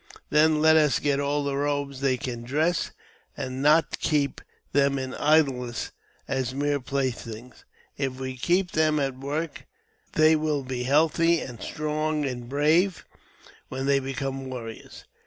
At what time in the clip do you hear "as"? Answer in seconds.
6.27-6.55